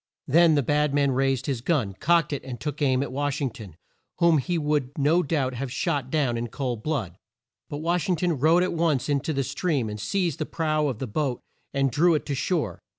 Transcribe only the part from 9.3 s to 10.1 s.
the stream, and